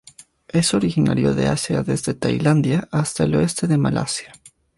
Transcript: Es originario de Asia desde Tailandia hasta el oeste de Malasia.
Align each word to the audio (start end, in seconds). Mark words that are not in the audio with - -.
Es 0.47 0.73
originario 0.73 1.35
de 1.35 1.45
Asia 1.45 1.83
desde 1.83 2.15
Tailandia 2.15 2.89
hasta 2.91 3.23
el 3.23 3.35
oeste 3.35 3.67
de 3.67 3.77
Malasia. 3.77 4.33